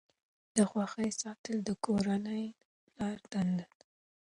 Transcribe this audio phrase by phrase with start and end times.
[0.55, 2.55] د خوښۍ ساتل د کورنۍ د
[2.91, 3.77] پلار دنده ده.